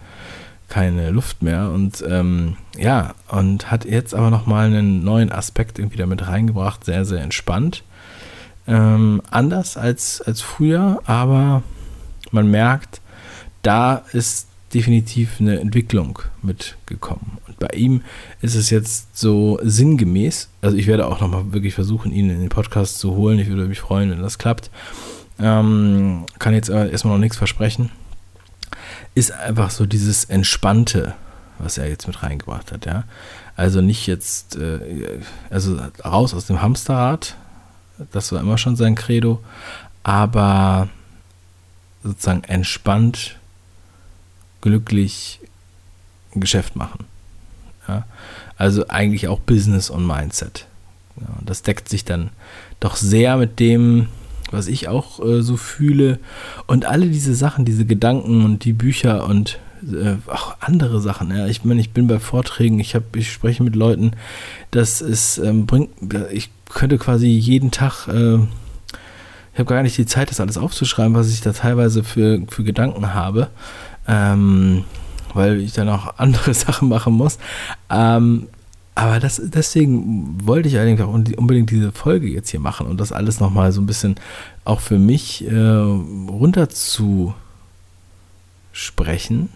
keine 0.69 1.11
Luft 1.11 1.43
mehr. 1.43 1.71
Und 1.71 2.05
ähm, 2.07 2.57
ja, 2.79 3.15
und 3.29 3.71
hat 3.71 3.85
jetzt 3.87 4.15
aber 4.15 4.31
nochmal 4.31 4.67
einen 4.67 5.03
neuen 5.03 5.33
Aspekt 5.33 5.79
irgendwie 5.79 5.99
damit 5.99 6.29
reingebracht, 6.29 6.85
sehr, 6.85 7.05
sehr 7.05 7.23
entspannt. 7.23 7.83
Ähm, 8.69 9.21
anders 9.31 9.77
als, 9.77 10.21
als 10.21 10.43
früher, 10.43 11.01
aber 11.07 11.63
man 12.33 12.51
merkt, 12.51 13.01
da 13.63 14.03
ist 14.13 14.49
definitiv 14.75 15.41
eine 15.41 15.61
Entwicklung 15.61 16.19
mitgekommen. 16.43 17.39
Und 17.47 17.59
bei 17.59 17.69
ihm 17.75 18.03
ist 18.41 18.55
es 18.55 18.71
jetzt 18.71 19.17
so 19.17 19.59
sinngemäß, 19.63 20.49
also 20.63 20.77
ich 20.77 20.87
werde 20.87 21.07
auch 21.07 21.21
nochmal 21.21 21.53
wirklich 21.53 21.75
versuchen, 21.75 22.13
ihn 22.13 22.31
in 22.31 22.41
den 22.41 22.49
Podcast 22.49 22.99
zu 22.99 23.15
holen. 23.15 23.39
Ich 23.39 23.49
würde 23.49 23.67
mich 23.67 23.81
freuen, 23.81 24.11
wenn 24.11 24.23
das 24.23 24.39
klappt. 24.39 24.71
Ähm, 25.39 26.25
kann 26.39 26.55
jetzt 26.55 26.71
erstmal 26.71 27.15
noch 27.15 27.21
nichts 27.21 27.37
versprechen. 27.37 27.91
Ist 29.15 29.33
einfach 29.33 29.71
so 29.71 29.85
dieses 29.85 30.25
Entspannte, 30.25 31.15
was 31.59 31.77
er 31.77 31.89
jetzt 31.89 32.07
mit 32.07 32.23
reingebracht 32.23 32.73
hat, 32.73 32.87
ja. 32.87 33.05
Also 33.57 33.83
nicht 33.83 34.07
jetzt, 34.07 34.57
äh, 34.57 35.21
also 35.51 35.79
raus 36.05 36.33
aus 36.33 36.47
dem 36.47 36.63
Hamsterrad, 36.63 37.37
das 38.11 38.33
war 38.33 38.41
immer 38.41 38.57
schon 38.57 38.77
sein 38.77 38.95
Credo, 38.95 39.41
aber 40.03 40.89
sozusagen 42.03 42.45
entspannt 42.45 43.39
glücklich 44.61 45.41
Geschäft 46.35 46.77
machen. 46.77 47.05
Ja? 47.89 48.05
Also 48.57 48.89
eigentlich 48.89 49.29
auch 49.29 49.41
Business 49.41 49.91
und 49.91 50.07
Mindset. 50.07 50.67
Ja, 51.21 51.29
das 51.45 51.63
deckt 51.63 51.89
sich 51.89 52.05
dann 52.05 52.31
doch 52.81 52.97
sehr 52.97 53.37
mit 53.37 53.61
dem, 53.61 54.09
was 54.51 54.67
ich 54.67 54.89
auch 54.89 55.25
äh, 55.25 55.43
so 55.43 55.57
fühle. 55.57 56.19
Und 56.67 56.85
alle 56.85 57.07
diese 57.09 57.35
Sachen, 57.35 57.65
diese 57.65 57.85
Gedanken 57.85 58.45
und 58.45 58.65
die 58.65 58.73
Bücher 58.73 59.27
und 59.27 59.59
äh, 59.83 60.17
auch 60.31 60.57
andere 60.61 61.01
Sachen. 61.01 61.31
Ja. 61.31 61.47
Ich 61.47 61.65
meine, 61.65 61.81
ich 61.81 61.91
bin 61.91 62.07
bei 62.07 62.19
Vorträgen, 62.19 62.79
ich, 62.79 62.95
hab, 62.95 63.17
ich 63.17 63.33
spreche 63.33 63.63
mit 63.63 63.77
Leuten, 63.77 64.13
das 64.71 65.01
ist, 65.01 65.39
ähm, 65.39 65.67
bringt, 65.67 65.91
ich 66.31 66.51
könnte 66.69 66.99
quasi 66.99 67.27
jeden 67.27 67.71
Tag, 67.71 68.09
äh, 68.09 68.39
ich 69.53 69.59
habe 69.59 69.69
gar 69.69 69.83
nicht 69.83 69.99
die 69.99 70.07
Zeit, 70.07 70.31
das 70.31 70.41
alles 70.41 70.57
aufzuschreiben, 70.57 71.15
was 71.15 71.31
ich 71.31 71.41
da 71.41 71.53
teilweise 71.53 72.05
für, 72.05 72.43
für 72.49 72.65
Gedanken 72.65 73.15
habe 73.15 73.51
ähm, 74.07 74.85
weil 75.35 75.61
ich 75.61 75.73
dann 75.73 75.89
auch 75.89 76.15
andere 76.19 76.55
Sachen 76.55 76.89
machen 76.89 77.15
muss. 77.15 77.39
Ähm, 77.91 78.49
aber 78.95 79.21
das, 79.21 79.41
deswegen 79.43 80.47
wollte 80.47 80.69
ich 80.69 80.77
allerdings 80.77 81.01
auch 81.01 81.13
unbedingt 81.13 81.71
diese 81.71 81.93
Folge 81.93 82.29
jetzt 82.29 82.51
hier 82.51 82.61
machen 82.61 82.87
und 82.87 83.01
das 83.01 83.11
alles 83.11 83.41
nochmal 83.41 83.73
so 83.73 83.81
ein 83.81 83.87
bisschen 83.87 84.17
auch 84.67 84.81
für 84.81 84.99
mich 84.99 85.47
äh, 85.51 85.57
runter 85.57 86.69
zu 86.69 87.35
sprechen, 88.73 89.49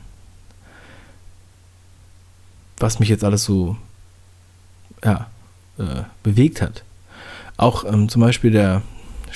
was 2.78 2.98
mich 2.98 3.10
jetzt 3.10 3.24
alles 3.24 3.44
so 3.44 3.76
ja, 5.04 5.26
äh, 5.78 6.02
bewegt 6.22 6.62
hat. 6.62 6.82
Auch 7.58 7.84
ähm, 7.84 8.08
zum 8.08 8.22
Beispiel 8.22 8.50
der 8.50 8.82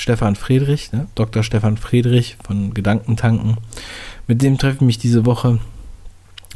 Stefan 0.01 0.35
Friedrich, 0.35 0.93
ne? 0.93 1.09
Dr. 1.15 1.43
Stefan 1.43 1.77
Friedrich 1.77 2.39
von 2.43 2.73
Gedankentanken, 2.73 3.59
mit 4.27 4.41
dem 4.41 4.57
treffe 4.57 4.77
ich 4.77 4.81
mich 4.81 4.99
diese 4.99 5.27
Woche. 5.27 5.59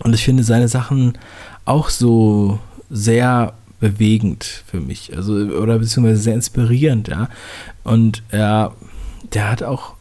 Und 0.02 0.14
ich 0.14 0.24
finde 0.24 0.44
seine 0.44 0.66
Sachen 0.66 1.18
auch 1.66 1.90
so 1.90 2.58
sehr 2.88 3.52
bewegend 3.80 4.44
für 4.66 4.80
mich. 4.80 5.14
Also, 5.14 5.34
oder 5.34 5.78
beziehungsweise 5.78 6.22
sehr 6.22 6.34
inspirierend, 6.34 7.08
ja. 7.08 7.28
Und 7.82 8.22
er, 8.30 8.72
der 9.34 9.50
hat 9.50 9.62
auch, 9.62 9.92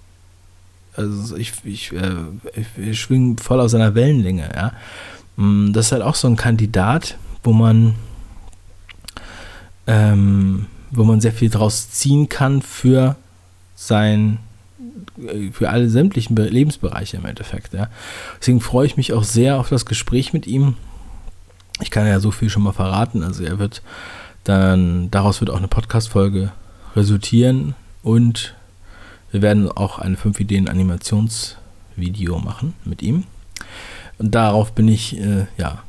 also 0.95 1.35
ich, 1.35 1.51
ich, 1.65 1.91
äh, 1.91 2.13
ich 2.77 3.01
schwinge 3.01 3.35
voll 3.41 3.59
auf 3.59 3.71
seiner 3.71 3.93
Wellenlänge, 3.93 4.49
ja. 4.55 4.71
Mm, 5.35 5.73
das 5.73 5.87
ist 5.87 5.91
halt 5.91 6.01
auch 6.01 6.15
so 6.15 6.29
ein 6.29 6.37
Kandidat, 6.37 7.17
wo 7.43 7.51
man, 7.51 7.95
ähm, 9.85 10.67
wo 10.91 11.03
man 11.03 11.19
sehr 11.19 11.33
viel 11.33 11.49
draus 11.49 11.89
ziehen 11.89 12.29
kann 12.29 12.61
für 12.61 13.17
sein 13.75 14.39
für 15.51 15.69
alle 15.69 15.89
sämtlichen 15.89 16.35
Lebensbereiche 16.35 17.17
im 17.17 17.25
Endeffekt. 17.25 17.73
Ja. 17.73 17.87
Deswegen 18.39 18.59
freue 18.59 18.85
ich 18.85 18.97
mich 18.97 19.13
auch 19.13 19.23
sehr 19.23 19.57
auf 19.59 19.69
das 19.69 19.85
Gespräch 19.85 20.33
mit 20.33 20.47
ihm. 20.47 20.75
Ich 21.81 21.89
kann 21.89 22.07
ja 22.07 22.19
so 22.19 22.31
viel 22.31 22.49
schon 22.49 22.63
mal 22.63 22.73
verraten. 22.73 23.23
Also 23.23 23.43
er 23.43 23.59
wird 23.59 23.81
dann, 24.43 25.09
daraus 25.11 25.39
wird 25.39 25.49
auch 25.49 25.57
eine 25.57 25.67
Podcast-Folge 25.67 26.51
resultieren 26.95 27.75
und 28.01 28.55
wir 29.31 29.41
werden 29.41 29.71
auch 29.71 29.99
eine 29.99 30.17
5 30.17 30.39
Ideen 30.39 30.67
Animationsvideo 30.67 32.39
machen 32.39 32.73
mit 32.83 33.01
ihm. 33.01 33.23
Und 34.17 34.35
darauf 34.35 34.73
bin 34.73 34.87
ich 34.87 35.17
äh, 35.17 35.47
ja 35.57 35.81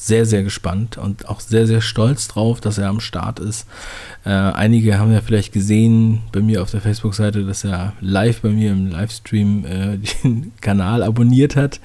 sehr, 0.00 0.26
sehr 0.26 0.44
gespannt 0.44 0.96
und 0.96 1.28
auch 1.28 1.40
sehr, 1.40 1.66
sehr 1.66 1.80
stolz 1.80 2.28
drauf, 2.28 2.60
dass 2.60 2.78
er 2.78 2.88
am 2.88 3.00
Start 3.00 3.40
ist. 3.40 3.66
Äh, 4.24 4.30
einige 4.30 4.96
haben 4.96 5.12
ja 5.12 5.20
vielleicht 5.20 5.52
gesehen 5.52 6.20
bei 6.30 6.40
mir 6.40 6.62
auf 6.62 6.70
der 6.70 6.80
Facebook-Seite, 6.80 7.44
dass 7.44 7.64
er 7.64 7.94
live 8.00 8.42
bei 8.42 8.50
mir 8.50 8.70
im 8.70 8.86
Livestream 8.86 9.64
äh, 9.64 9.98
den 10.22 10.52
Kanal 10.60 11.02
abonniert 11.02 11.56
hat. 11.56 11.80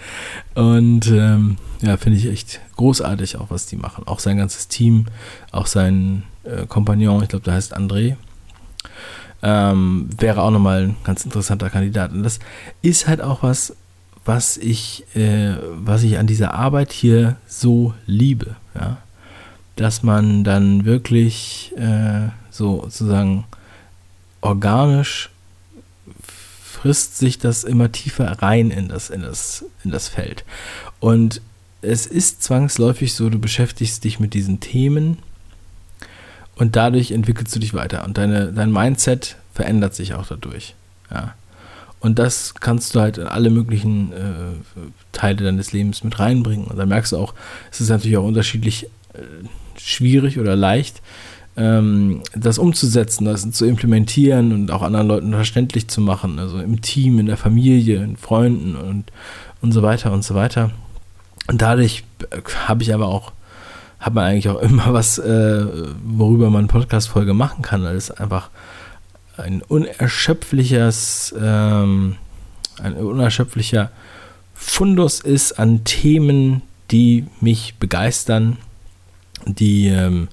Und 0.54 1.08
ähm, 1.08 1.58
ja, 1.82 1.98
finde 1.98 2.20
ich 2.20 2.28
echt 2.28 2.62
großartig 2.76 3.38
auch, 3.38 3.50
was 3.50 3.66
die 3.66 3.78
machen. 3.78 4.06
Auch 4.06 4.20
sein 4.20 4.38
ganzes 4.38 4.68
Team, 4.68 5.08
auch 5.52 5.66
sein 5.66 6.22
äh, 6.44 6.68
Kompagnon, 6.68 7.24
ich 7.24 7.30
glaube, 7.30 7.46
der 7.46 7.56
heißt 7.56 7.76
André. 7.76 8.16
Ähm, 9.42 10.08
wäre 10.20 10.44
auch 10.44 10.52
nochmal 10.52 10.84
ein 10.84 10.96
ganz 11.04 11.26
interessanter 11.26 11.72
Kandidat. 11.72 12.12
Und 12.12 12.22
das 12.22 12.38
ist 12.84 13.08
halt 13.08 13.22
auch 13.22 13.42
was, 13.42 13.76
was 14.26 14.58
ich, 14.58 15.06
äh, 15.16 15.56
was 15.62 16.04
ich 16.04 16.18
an 16.18 16.28
dieser 16.28 16.54
Arbeit 16.54 16.92
hier 16.92 17.38
so 17.48 17.94
liebe, 18.06 18.56
ja. 18.76 18.98
Dass 19.76 20.04
man 20.04 20.44
dann 20.44 20.86
wirklich 20.86 21.74
äh, 21.78 22.30
so 22.52 22.82
sozusagen 22.84 23.46
organisch 24.42 25.32
frisst 26.84 27.18
sich 27.18 27.40
das 27.40 27.64
immer 27.64 27.92
tiefer 27.92 28.30
rein 28.42 28.70
in 28.70 28.90
das, 28.90 29.10
in 29.10 29.22
das, 29.22 29.66
in 29.86 29.92
das 29.92 30.10
Feld. 30.10 30.44
Und 31.00 31.42
es 31.82 32.06
ist 32.06 32.44
zwangsläufig 32.44 33.14
so, 33.14 33.30
du 33.30 33.40
beschäftigst 33.40 34.04
dich 34.04 34.20
mit 34.20 34.34
diesen 34.34 34.60
Themen 34.60 35.18
und 36.56 36.76
dadurch 36.76 37.12
entwickelst 37.12 37.56
du 37.56 37.60
dich 37.60 37.74
weiter 37.74 38.04
und 38.04 38.18
deine, 38.18 38.52
dein 38.52 38.72
Mindset 38.72 39.38
verändert 39.54 39.96
sich 39.96 40.14
auch 40.14 40.28
dadurch. 40.28 40.76
Ja. 41.10 41.36
Und 42.04 42.20
das 42.20 42.54
kannst 42.56 42.94
du 42.94 43.00
halt 43.00 43.18
in 43.18 43.28
alle 43.28 43.50
möglichen 43.50 44.12
äh, 44.12 44.26
Teile 45.14 45.46
deines 45.46 45.72
Lebens 45.72 46.04
mit 46.04 46.20
reinbringen. 46.20 46.68
Und 46.68 46.78
dann 46.78 46.90
merkst 46.90 47.14
du 47.14 47.18
auch, 47.18 47.34
es 47.72 47.80
ist 47.80 47.88
natürlich 47.88 48.18
auch 48.18 48.26
unterschiedlich 48.26 48.88
äh, 49.14 49.20
schwierig 49.80 50.38
oder 50.38 50.58
leicht, 50.58 51.02
ähm, 51.56 52.22
das 52.36 52.58
umzusetzen, 52.58 53.24
das 53.24 53.50
zu 53.52 53.66
implementieren 53.66 54.52
und 54.52 54.70
auch 54.70 54.82
anderen 54.82 55.08
Leuten 55.08 55.32
verständlich 55.32 55.88
zu 55.88 56.02
machen. 56.02 56.40
Also 56.40 56.60
im 56.60 56.82
Team, 56.82 57.20
in 57.20 57.28
der 57.28 57.38
Familie, 57.38 58.04
in 58.04 58.18
Freunden 58.18 58.76
und, 58.76 59.06
und 59.62 59.72
so 59.72 59.82
weiter 59.82 60.12
und 60.12 60.26
so 60.26 60.36
weiter. 60.36 60.72
Und 61.48 61.62
dadurch 61.62 62.04
äh, 62.32 62.42
habe 62.68 62.84
ich 62.84 62.94
aber 62.94 63.08
auch, 63.08 63.32
hat 64.00 64.14
man 64.14 64.26
eigentlich 64.26 64.50
auch 64.50 64.62
immer 64.62 64.94
was, 64.94 65.20
äh, 65.20 65.66
worüber 66.04 66.50
man 66.50 66.68
Podcast-Folge 66.68 67.34
machen 67.34 67.62
kann, 67.62 67.82
weil 67.82 67.96
es 67.96 68.12
einfach 68.12 68.50
ein 69.38 69.62
unerschöpfliches, 69.62 71.34
ähm, 71.40 72.18
ein 72.82 72.94
unerschöpflicher 72.94 73.92
Fundus 74.54 75.20
ist 75.20 75.54
an 75.54 75.84
Themen, 75.84 76.62
die 76.92 77.26
mich 77.42 77.76
begeistern, 77.80 78.58
die, 79.46 79.88
ähm, 79.88 80.30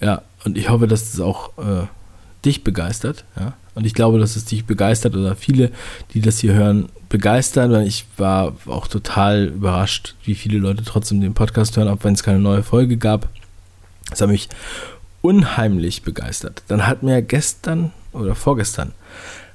ja, 0.00 0.22
und 0.44 0.56
ich 0.56 0.68
hoffe, 0.68 0.86
dass 0.86 1.14
es 1.14 1.20
auch 1.20 1.56
äh, 1.58 1.86
dich 2.44 2.64
begeistert, 2.64 3.24
ja. 3.38 3.54
Und 3.74 3.86
ich 3.86 3.94
glaube, 3.94 4.18
dass 4.18 4.34
es 4.36 4.44
dich 4.44 4.64
begeistert 4.64 5.14
oder 5.14 5.36
viele, 5.36 5.70
die 6.12 6.20
das 6.20 6.40
hier 6.40 6.54
hören, 6.54 6.88
begeistert, 7.08 7.70
weil 7.70 7.86
ich 7.86 8.04
war 8.16 8.56
auch 8.66 8.88
total 8.88 9.46
überrascht, 9.46 10.16
wie 10.24 10.34
viele 10.34 10.58
Leute 10.58 10.82
trotzdem 10.84 11.20
den 11.20 11.34
Podcast 11.34 11.76
hören, 11.76 11.88
auch 11.88 11.98
wenn 12.02 12.14
es 12.14 12.22
keine 12.22 12.40
neue 12.40 12.62
Folge 12.62 12.96
gab. 12.96 13.28
Das 14.10 14.20
hat 14.20 14.28
mich 14.28 14.48
unheimlich 15.22 16.02
begeistert. 16.02 16.62
Dann 16.66 16.86
hat 16.86 17.02
mir 17.02 17.22
gestern 17.22 17.92
oder 18.12 18.34
vorgestern 18.34 18.92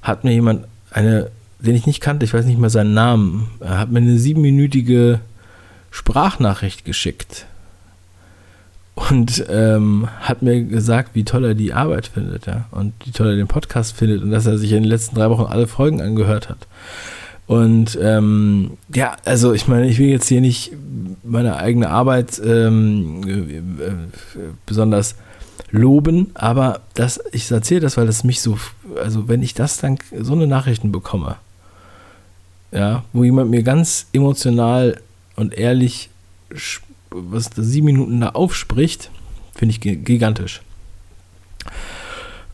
hat 0.02 0.24
mir 0.24 0.32
jemand 0.32 0.66
eine, 0.92 1.32
den 1.60 1.76
ich 1.76 1.88
nicht 1.88 2.02
kannte, 2.02 2.26
ich 2.26 2.34
weiß 2.34 2.46
nicht 2.46 2.60
mehr 2.60 2.70
seinen 2.70 2.94
Namen, 2.94 3.50
er 3.60 3.80
hat 3.80 3.92
mir 3.92 4.00
eine 4.00 4.18
siebenminütige 4.18 5.20
Sprachnachricht 5.92 6.86
geschickt 6.86 7.46
und 8.96 9.46
ähm, 9.50 10.08
hat 10.22 10.42
mir 10.42 10.64
gesagt, 10.64 11.12
wie 11.14 11.26
toll 11.26 11.46
er 11.46 11.54
die 11.54 11.74
Arbeit 11.74 12.08
findet, 12.08 12.46
ja, 12.46 12.66
und 12.72 12.94
wie 13.04 13.12
toll 13.12 13.28
er 13.28 13.36
den 13.36 13.48
Podcast 13.48 13.96
findet 13.96 14.24
und 14.24 14.32
dass 14.32 14.46
er 14.46 14.58
sich 14.58 14.72
in 14.72 14.84
den 14.84 14.90
letzten 14.90 15.16
drei 15.16 15.30
Wochen 15.30 15.44
alle 15.44 15.68
Folgen 15.68 16.02
angehört 16.02 16.50
hat. 16.50 16.68
Und 17.48 17.98
ähm, 18.02 18.78
ja, 18.94 19.18
also 19.24 19.54
ich 19.54 19.68
meine, 19.68 19.88
ich 19.88 20.00
will 20.00 20.08
jetzt 20.08 20.28
hier 20.28 20.42
nicht 20.42 20.72
meine 21.24 21.58
eigene 21.58 21.90
Arbeit 21.90 22.42
ähm, 22.44 23.22
äh, 23.80 24.40
besonders 24.66 25.16
loben, 25.76 26.32
aber 26.34 26.82
das, 26.94 27.20
ich 27.32 27.50
erzähle 27.52 27.82
das, 27.82 27.98
weil 27.98 28.08
das 28.08 28.24
mich 28.24 28.42
so, 28.42 28.58
also 29.02 29.28
wenn 29.28 29.44
ich 29.44 29.54
das 29.54 29.78
dann, 29.78 29.98
so 30.20 30.34
eine 30.34 30.48
Nachrichten 30.48 30.92
bekomme, 30.92 31.38
ja, 32.72 33.04
wo 33.14 33.24
jemand 33.24 33.52
mir 33.52 33.64
ganz 33.64 34.08
emotional 34.14 35.00
und 35.36 35.54
ehrlich 35.54 36.10
was 37.16 37.50
da 37.50 37.64
sieben 37.64 37.86
Minuten 37.86 38.20
da 38.20 38.30
aufspricht, 38.30 39.10
finde 39.56 39.74
ich 39.74 39.82
gigantisch. 39.82 40.62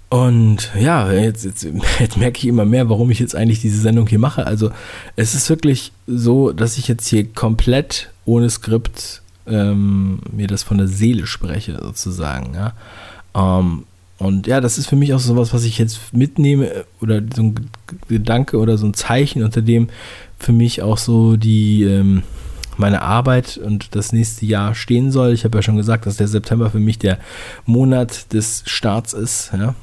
Und 0.09 0.71
ja, 0.77 1.11
jetzt, 1.11 1.45
jetzt, 1.45 1.65
jetzt, 1.99 2.17
merke 2.17 2.37
ich 2.37 2.47
immer 2.47 2.65
mehr, 2.65 2.89
warum 2.89 3.09
ich 3.11 3.19
jetzt 3.19 3.35
eigentlich 3.35 3.61
diese 3.61 3.79
Sendung 3.81 4.07
hier 4.07 4.19
mache. 4.19 4.45
Also 4.45 4.71
es 5.15 5.33
ist 5.33 5.49
wirklich 5.49 5.93
so, 6.05 6.51
dass 6.51 6.77
ich 6.77 6.87
jetzt 6.87 7.07
hier 7.07 7.25
komplett 7.25 8.09
ohne 8.25 8.49
Skript 8.49 9.20
ähm, 9.47 10.19
mir 10.31 10.47
das 10.47 10.63
von 10.63 10.77
der 10.77 10.87
Seele 10.87 11.27
spreche, 11.27 11.79
sozusagen. 11.81 12.53
Ja? 12.53 12.73
Ähm, 13.35 13.83
und 14.17 14.45
ja, 14.45 14.61
das 14.61 14.77
ist 14.77 14.87
für 14.87 14.95
mich 14.95 15.13
auch 15.13 15.19
so 15.19 15.35
was, 15.35 15.53
was 15.53 15.63
ich 15.63 15.79
jetzt 15.79 16.13
mitnehme 16.13 16.85
oder 17.01 17.21
so 17.35 17.41
ein 17.41 17.55
Gedanke 18.07 18.57
oder 18.57 18.77
so 18.77 18.85
ein 18.85 18.93
Zeichen, 18.93 19.43
unter 19.43 19.61
dem 19.61 19.89
für 20.37 20.51
mich 20.51 20.81
auch 20.81 20.97
so 20.97 21.37
die 21.37 21.83
ähm, 21.83 22.23
meine 22.77 23.01
Arbeit 23.01 23.57
und 23.57 23.95
das 23.95 24.13
nächste 24.13 24.45
Jahr 24.45 24.75
stehen 24.75 25.11
soll. 25.11 25.33
Ich 25.33 25.43
habe 25.43 25.57
ja 25.57 25.61
schon 25.61 25.77
gesagt, 25.77 26.05
dass 26.05 26.17
der 26.17 26.27
September 26.27 26.69
für 26.69 26.79
mich 26.79 26.99
der 26.99 27.17
Monat 27.65 28.31
des 28.33 28.63
Starts 28.65 29.13
ist. 29.13 29.51
Ja? 29.53 29.75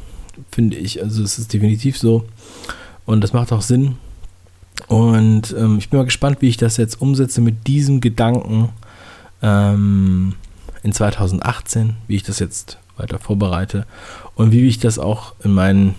Finde 0.53 0.77
ich. 0.77 1.03
Also 1.03 1.23
es 1.23 1.39
ist 1.39 1.53
definitiv 1.53 1.99
so. 1.99 2.25
Und 3.07 3.23
das 3.23 3.33
macht 3.33 3.53
auch 3.53 3.63
Sinn. 3.63 3.97
Und 4.87 5.55
ähm, 5.59 5.79
ich 5.79 5.91
bin 5.91 5.99
mal 5.99 6.05
gespannt, 6.05 6.39
wie 6.41 6.49
ich 6.49 6.57
das 6.57 6.77
jetzt 6.77 7.01
umsetze 7.01 7.41
mit 7.41 7.67
diesem 7.67 8.01
Gedanken 8.01 8.69
ähm, 9.43 10.35
in 10.83 10.93
2018, 10.93 11.97
wie 12.07 12.17
ich 12.17 12.23
das 12.23 12.39
jetzt 12.39 12.79
weiter 12.97 13.19
vorbereite 13.19 13.87
und 14.35 14.53
wie 14.53 14.67
ich 14.67 14.79
das 14.79 14.99
auch 14.99 15.35
in 15.45 15.53
mein 15.53 15.95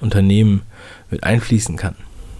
Unternehmen 0.00 0.62
mit 1.10 1.24
einfließen 1.24 1.76
kann, 1.76 1.94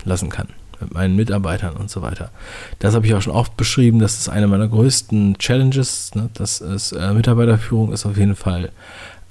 lassen 0.05 0.31
kann, 0.31 0.49
mit 0.81 0.93
meinen 0.93 1.17
Mitarbeitern 1.17 1.77
und 1.77 1.91
so 1.91 2.03
weiter. 2.03 2.31
Das 2.79 2.95
habe 2.95 3.07
ich 3.07 3.15
auch 3.15 3.23
schon 3.23 3.33
oft 3.33 3.57
beschrieben, 3.57 3.99
das 3.99 4.19
ist 4.19 4.29
eine 4.29 4.47
meiner 4.47 4.69
größten 4.69 5.39
Challenges. 5.39 6.15
Ne? 6.15 6.31
Das 6.35 6.61
ist 6.61 6.93
äh, 6.93 7.13
Mitarbeiterführung 7.13 7.93
ist 7.93 8.07
auf 8.07 8.17
jeden 8.17 8.37
Fall 8.37 8.71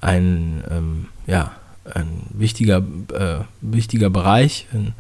ein, 0.01 0.63
ähm, 0.69 1.07
ja, 1.27 1.51
ein 1.93 2.21
wichtiger, 2.31 2.77
äh, 3.13 3.39
wichtiger 3.61 4.09
Bereich. 4.09 4.67
Ein, 4.73 4.93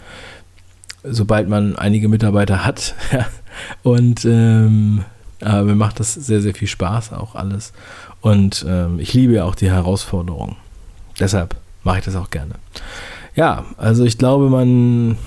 sobald 1.03 1.47
man 1.47 1.77
einige 1.77 2.09
Mitarbeiter 2.09 2.65
hat. 2.65 2.95
und 3.83 4.25
ähm, 4.25 5.05
aber 5.41 5.63
mir 5.63 5.75
macht 5.75 5.99
das 5.99 6.13
sehr, 6.13 6.41
sehr 6.41 6.53
viel 6.53 6.67
Spaß, 6.67 7.13
auch 7.13 7.35
alles. 7.35 7.73
Und 8.21 8.65
ähm, 8.67 8.99
ich 8.99 9.13
liebe 9.13 9.33
ja 9.33 9.45
auch 9.45 9.55
die 9.55 9.71
Herausforderung. 9.71 10.57
Deshalb 11.19 11.55
mache 11.83 11.99
ich 11.99 12.05
das 12.05 12.15
auch 12.15 12.29
gerne. 12.29 12.55
Ja, 13.35 13.65
also 13.77 14.03
ich 14.03 14.17
glaube, 14.17 14.49
man, 14.49 15.17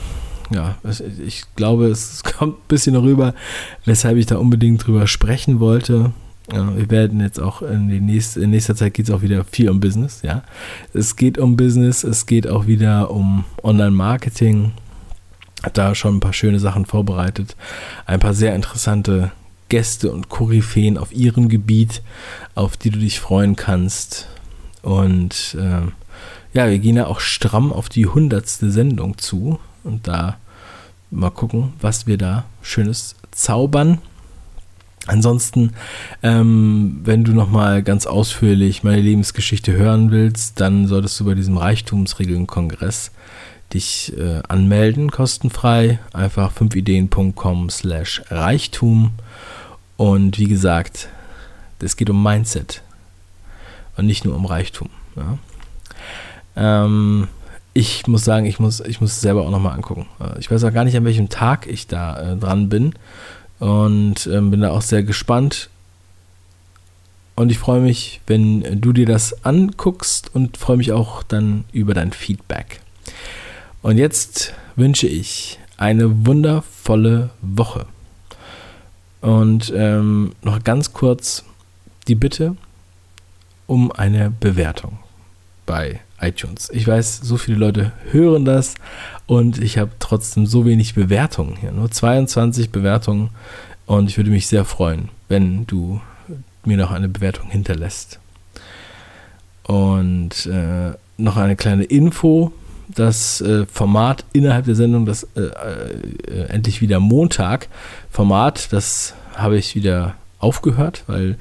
ja, 0.51 0.77
ich 1.25 1.45
glaube, 1.57 1.87
es 1.87 2.23
kommt 2.39 2.59
ein 2.59 2.69
bisschen 2.69 2.97
rüber, 2.97 3.35
weshalb 3.85 4.17
ich 4.17 4.27
da 4.27 4.37
unbedingt 4.37 4.87
drüber 4.87 5.07
sprechen 5.07 5.61
wollte. 5.61 6.13
Ja, 6.53 6.77
wir 6.77 6.91
werden 6.91 7.21
jetzt 7.21 7.41
auch 7.41 7.63
in, 7.63 7.89
die 7.89 8.01
nächste, 8.01 8.41
in 8.41 8.51
nächster 8.51 8.75
Zeit 8.75 8.95
geht 8.95 9.09
es 9.09 9.15
auch 9.15 9.23
wieder 9.23 9.45
viel 9.45 9.71
um 9.71 9.81
Business, 9.81 10.23
ja. 10.23 10.43
Es 10.93 11.17
geht 11.17 11.39
um 11.39 11.57
Business, 11.57 12.05
es 12.05 12.27
geht 12.27 12.49
auch 12.49 12.67
wieder 12.67 13.11
um 13.11 13.45
Online-Marketing. 13.63 14.73
Hat 15.63 15.79
da 15.79 15.95
schon 15.95 16.17
ein 16.17 16.21
paar 16.21 16.33
schöne 16.33 16.59
Sachen 16.59 16.85
vorbereitet. 16.85 17.57
Ein 18.05 18.19
paar 18.19 18.35
sehr 18.35 18.57
interessante 18.57 19.31
Gäste 19.73 20.13
und 20.13 20.29
Koryphäen 20.29 20.99
auf 20.99 21.15
ihrem 21.15 21.49
Gebiet, 21.49 22.03
auf 22.55 22.77
die 22.77 22.91
du 22.91 22.99
dich 22.99 23.21
freuen 23.21 23.57
kannst. 23.57 24.29
Und 24.83 25.57
äh, 25.59 25.89
ja, 26.53 26.69
wir 26.69 26.79
gehen 26.79 26.97
ja 26.97 27.07
auch 27.07 27.21
stramm 27.21 27.73
auf 27.73 27.89
die 27.89 28.05
hundertste 28.05 28.71
Sendung 28.71 29.17
zu 29.17 29.59
und 29.83 30.07
da 30.07 30.37
mal 31.11 31.31
gucken, 31.31 31.73
was 31.81 32.07
wir 32.07 32.19
da 32.19 32.45
Schönes 32.61 33.17
zaubern. 33.31 33.97
Ansonsten, 35.07 35.73
ähm, 36.23 37.01
wenn 37.05 37.25
du 37.25 37.33
nochmal 37.33 37.83
ganz 37.83 38.07
ausführlich 38.07 38.83
meine 38.83 39.01
Lebensgeschichte 39.01 39.73
hören 39.73 40.11
willst, 40.11 40.61
dann 40.61 40.87
solltest 40.87 41.19
du 41.19 41.25
bei 41.25 41.35
diesem 41.35 41.57
Reichtumsregeln-Kongress 41.57 43.11
dich 43.73 44.13
äh, 44.19 44.43
anmelden, 44.47 45.11
kostenfrei. 45.11 45.99
Einfach 46.13 46.53
5ideen.com 46.53 47.71
slash 47.71 48.21
Reichtum. 48.29 49.13
Und 50.03 50.37
wie 50.41 50.49
gesagt, 50.49 51.09
es 51.79 51.97
geht 51.97 52.11
um 52.11 52.21
Mindset 52.21 52.83
und 53.97 54.05
nicht 54.05 54.25
nur 54.25 54.35
um 54.35 54.47
Reichtum. 54.47 54.91
Ja. 55.15 55.39
Ähm, 56.57 57.29
ich 57.73 58.09
muss 58.09 58.25
sagen, 58.25 58.47
ich 58.47 58.59
muss, 58.59 58.81
ich 58.81 59.01
muss 59.01 59.13
es 59.13 59.21
selber 59.21 59.43
auch 59.43 59.51
nochmal 59.51 59.75
angucken. 59.75 60.09
Äh, 60.19 60.41
ich 60.41 60.51
weiß 60.51 60.65
auch 60.65 60.73
gar 60.73 60.83
nicht, 60.83 60.97
an 60.97 61.05
welchem 61.05 61.29
Tag 61.29 61.69
ich 61.69 61.87
da 61.87 62.33
äh, 62.33 62.37
dran 62.37 62.69
bin 62.69 62.95
und 63.61 64.27
ähm, 64.27 64.51
bin 64.51 64.63
da 64.63 64.71
auch 64.71 64.83
sehr 64.83 65.05
gespannt. 65.05 65.71
Und 67.37 67.53
ich 67.53 67.61
freue 67.61 67.81
mich, 67.81 68.23
wenn 68.27 68.81
du 68.81 68.93
dir 68.93 69.07
das 69.07 69.45
anguckst 69.45 70.35
und 70.35 70.57
freue 70.57 70.79
mich 70.79 70.91
auch 70.91 71.23
dann 71.23 71.63
über 71.71 71.95
dein 71.95 72.11
Feedback. 72.11 72.81
Und 73.83 73.99
jetzt 73.99 74.53
wünsche 74.75 75.07
ich 75.07 75.61
eine 75.77 76.27
wundervolle 76.27 77.31
Woche. 77.41 77.87
Und 79.23 79.73
ähm, 79.75 80.33
noch 80.43 80.63
ganz 80.63 80.93
kurz 80.93 81.45
die 82.09 82.15
Bitte 82.15 82.57
um 83.67 83.91
eine 83.93 84.31
Bewertung 84.31 84.99
bei 85.65 86.01
iTunes. 86.21 86.71
Ich 86.73 86.87
weiß, 86.87 87.21
so 87.23 87.37
viele 87.37 87.57
Leute 87.57 87.93
hören 88.11 88.45
das 88.45 88.75
und 89.27 89.59
ich 89.59 89.79
habe 89.79 89.93
trotzdem 89.99 90.47
so 90.47 90.67
wenig 90.67 90.95
Bewertungen 90.95 91.57
hier. 91.57 91.73
Nur 91.73 91.91
22 91.91 92.71
Bewertungen 92.71 93.31
und 93.87 94.11
ich 94.11 94.17
würde 94.17 94.31
mich 94.31 94.47
sehr 94.47 94.65
freuen, 94.65 95.09
wenn 95.29 95.67
du 95.67 96.01
mir 96.65 96.77
noch 96.77 96.91
eine 96.91 97.09
Bewertung 97.09 97.51
hinterlässt. 97.51 98.19
Und 99.65 100.47
äh, 100.47 100.93
noch 101.17 101.37
eine 101.37 101.57
kleine 101.57 101.85
Info. 101.85 102.53
Das 102.89 103.41
äh, 103.41 103.67
Format 103.67 104.25
innerhalb 104.33 104.67
der 104.67 104.75
Sendung, 104.75 105.07
das 105.07 105.27
äh, 105.35 105.41
äh 105.41 106.45
endlich 106.49 106.81
wieder 106.81 107.01
Montag 107.01 107.69
Format, 108.11 108.73
das 108.73 109.15
habe 109.35 109.57
ich 109.57 109.75
wieder 109.75 110.15
aufgehört, 110.39 111.05
weil 111.07 111.37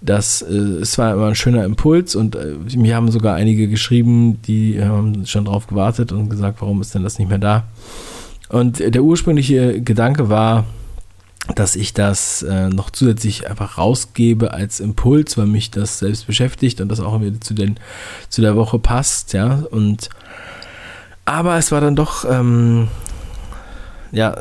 das 0.00 0.42
äh, 0.42 0.54
es 0.54 0.98
war 0.98 1.12
immer 1.14 1.26
ein 1.26 1.34
schöner 1.34 1.64
Impuls 1.64 2.14
und 2.14 2.36
äh, 2.36 2.56
mir 2.76 2.96
haben 2.96 3.10
sogar 3.10 3.36
einige 3.36 3.68
geschrieben, 3.68 4.40
die 4.42 4.82
haben 4.82 5.26
schon 5.26 5.46
drauf 5.46 5.66
gewartet 5.66 6.12
und 6.12 6.28
gesagt, 6.28 6.60
warum 6.60 6.80
ist 6.80 6.94
denn 6.94 7.02
das 7.02 7.18
nicht 7.18 7.28
mehr 7.28 7.38
da? 7.38 7.64
Und 8.48 8.78
der 8.78 9.02
ursprüngliche 9.02 9.80
Gedanke 9.80 10.28
war, 10.28 10.64
dass 11.54 11.76
ich 11.76 11.92
das 11.92 12.42
äh, 12.42 12.68
noch 12.68 12.90
zusätzlich 12.90 13.48
einfach 13.48 13.76
rausgebe 13.76 14.52
als 14.52 14.80
Impuls, 14.80 15.36
weil 15.36 15.46
mich 15.46 15.70
das 15.70 15.98
selbst 15.98 16.26
beschäftigt 16.26 16.80
und 16.80 16.88
das 16.88 17.00
auch 17.00 17.20
wieder 17.20 17.40
zu, 17.40 17.54
den, 17.54 17.78
zu 18.28 18.40
der 18.40 18.56
Woche 18.56 18.78
passt, 18.78 19.32
ja. 19.34 19.62
Und 19.70 20.08
aber 21.24 21.56
es 21.56 21.72
war 21.72 21.80
dann 21.80 21.96
doch 21.96 22.24
ähm, 22.28 22.88
ja, 24.14 24.36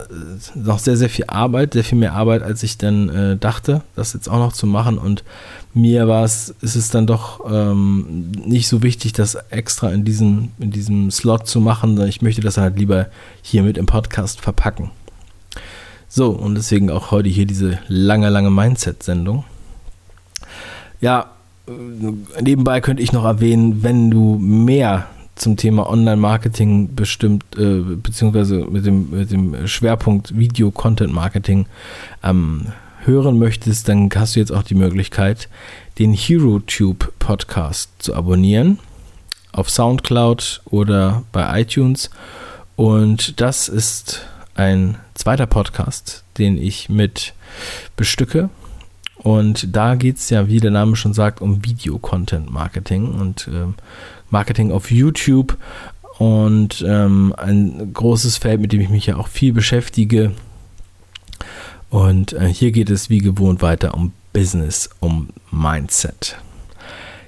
noch 0.53 0.77
sehr, 0.77 0.97
sehr 0.97 1.09
viel 1.09 1.25
Arbeit, 1.27 1.73
sehr 1.73 1.83
viel 1.83 1.97
mehr 1.97 2.13
Arbeit, 2.13 2.43
als 2.43 2.61
ich 2.61 2.77
dann 2.77 3.09
äh, 3.09 3.37
dachte, 3.37 3.81
das 3.95 4.13
jetzt 4.13 4.29
auch 4.29 4.37
noch 4.37 4.53
zu 4.53 4.67
machen. 4.67 4.99
Und 4.99 5.23
mir 5.73 6.07
war 6.07 6.23
es, 6.23 6.53
ist 6.61 6.75
es 6.75 6.91
dann 6.91 7.07
doch 7.07 7.41
ähm, 7.51 8.31
nicht 8.45 8.67
so 8.67 8.83
wichtig, 8.83 9.13
das 9.13 9.33
extra 9.49 9.89
in 9.89 10.05
diesem, 10.05 10.51
in 10.59 10.69
diesem 10.69 11.09
Slot 11.09 11.47
zu 11.47 11.59
machen, 11.59 11.91
sondern 11.91 12.07
ich 12.07 12.21
möchte 12.21 12.41
das 12.41 12.57
halt 12.57 12.77
lieber 12.77 13.07
hier 13.41 13.63
mit 13.63 13.79
im 13.79 13.87
Podcast 13.87 14.41
verpacken. 14.41 14.91
So, 16.07 16.29
und 16.29 16.53
deswegen 16.53 16.91
auch 16.91 17.09
heute 17.09 17.29
hier 17.29 17.47
diese 17.47 17.79
lange, 17.87 18.29
lange 18.29 18.51
Mindset-Sendung. 18.51 19.43
Ja, 21.01 21.31
äh, 21.67 21.71
nebenbei 22.41 22.79
könnte 22.79 23.01
ich 23.01 23.11
noch 23.11 23.25
erwähnen, 23.25 23.81
wenn 23.81 24.11
du 24.11 24.37
mehr 24.37 25.07
zum 25.43 25.57
Thema 25.57 25.89
Online-Marketing 25.89 26.95
bestimmt, 26.95 27.43
äh, 27.57 27.81
beziehungsweise 27.81 28.65
mit 28.65 28.85
dem, 28.85 29.11
mit 29.11 29.29
dem 29.29 29.67
Schwerpunkt 29.67 30.37
Video-Content-Marketing 30.37 31.65
ähm, 32.23 32.67
hören 33.03 33.37
möchtest, 33.37 33.89
dann 33.89 34.09
hast 34.15 34.35
du 34.35 34.39
jetzt 34.39 34.51
auch 34.51 34.63
die 34.63 34.75
Möglichkeit, 34.75 35.49
den 35.99 36.13
HeroTube 36.13 37.11
Podcast 37.19 37.89
zu 37.99 38.15
abonnieren 38.15 38.79
auf 39.51 39.69
Soundcloud 39.69 40.61
oder 40.65 41.23
bei 41.33 41.61
iTunes. 41.61 42.09
Und 42.77 43.41
das 43.41 43.67
ist 43.67 44.25
ein 44.55 44.95
zweiter 45.13 45.45
Podcast, 45.45 46.23
den 46.37 46.57
ich 46.57 46.87
mit 46.87 47.33
bestücke. 47.97 48.49
Und 49.17 49.75
da 49.75 49.95
geht 49.95 50.17
es 50.17 50.29
ja, 50.29 50.47
wie 50.47 50.59
der 50.59 50.71
Name 50.71 50.95
schon 50.95 51.13
sagt, 51.13 51.41
um 51.41 51.63
Video-Content-Marketing. 51.65 53.13
Und 53.13 53.47
ähm, 53.47 53.75
Marketing 54.29 54.71
auf 54.71 54.91
YouTube 54.91 55.57
und 56.17 56.83
ähm, 56.87 57.33
ein 57.37 57.93
großes 57.93 58.37
Feld, 58.37 58.61
mit 58.61 58.71
dem 58.71 58.81
ich 58.81 58.89
mich 58.89 59.05
ja 59.07 59.17
auch 59.17 59.27
viel 59.27 59.53
beschäftige. 59.53 60.31
Und 61.89 62.33
äh, 62.33 62.47
hier 62.47 62.71
geht 62.71 62.89
es 62.89 63.09
wie 63.09 63.19
gewohnt 63.19 63.61
weiter 63.61 63.93
um 63.93 64.13
Business, 64.31 64.89
um 64.99 65.29
Mindset. 65.51 66.37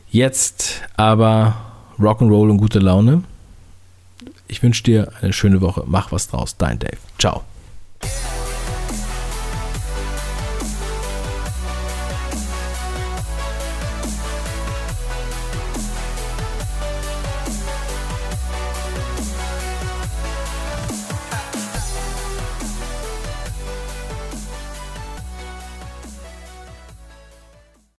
Jetzt 0.09 0.81
aber 0.95 1.55
Rock'n'Roll 1.99 2.49
und 2.49 2.57
gute 2.57 2.79
Laune. 2.79 3.23
Ich 4.47 4.63
wünsche 4.63 4.83
dir 4.83 5.11
eine 5.21 5.33
schöne 5.33 5.61
Woche. 5.61 5.83
Mach 5.85 6.11
was 6.11 6.27
draus. 6.27 6.57
Dein 6.57 6.79
Dave. 6.79 6.97
Ciao. 7.19 7.43